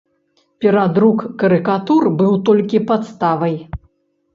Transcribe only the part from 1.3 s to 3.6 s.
карыкатур быў толькі падставай.